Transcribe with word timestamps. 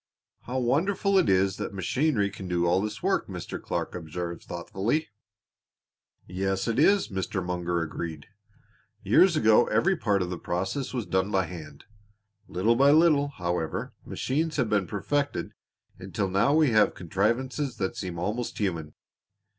"How 0.47 0.57
wonderful 0.57 1.19
it 1.19 1.29
is 1.29 1.57
that 1.57 1.75
machinery 1.75 2.31
can 2.31 2.47
do 2.47 2.65
all 2.65 2.81
this 2.81 3.03
work," 3.03 3.27
Mr. 3.27 3.61
Clark 3.61 3.93
observed 3.93 4.41
thoughtfully. 4.41 5.09
"Yes, 6.25 6.67
it 6.67 6.79
is," 6.79 7.09
Mr. 7.09 7.45
Munger 7.45 7.83
agreed. 7.83 8.25
"Years 9.03 9.35
ago 9.35 9.67
every 9.67 9.95
part 9.95 10.23
of 10.23 10.31
the 10.31 10.39
process 10.39 10.91
was 10.91 11.05
done 11.05 11.29
by 11.29 11.43
hand. 11.45 11.83
Little 12.47 12.75
by 12.75 12.89
little, 12.89 13.27
however, 13.27 13.93
machines 14.03 14.55
have 14.57 14.71
been 14.71 14.87
perfected 14.87 15.51
until 15.99 16.29
now 16.31 16.55
we 16.55 16.71
have 16.71 16.95
contrivances 16.95 17.75
that 17.77 17.95
seem 17.95 18.17
almost 18.17 18.57
human. 18.57 18.95